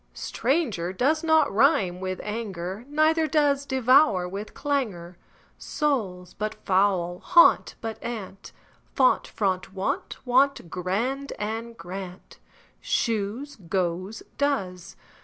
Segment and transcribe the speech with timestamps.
[0.15, 5.15] Stranger does not rime with anger, Neither does devour with clangour.
[5.59, 8.51] Soul, but foul and gaunt, but aunt;
[8.95, 12.39] Font, front, wont; want, grand, and, grant,
[12.79, 14.95] Shoes, goes, does.